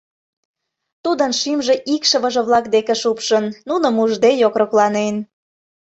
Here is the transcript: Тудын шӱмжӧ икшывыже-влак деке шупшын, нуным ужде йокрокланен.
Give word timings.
Тудын 1.03 1.31
шӱмжӧ 1.39 1.75
икшывыже-влак 1.93 2.65
деке 2.75 2.93
шупшын, 3.01 3.45
нуным 3.67 3.95
ужде 4.03 4.31
йокрокланен. 4.41 5.15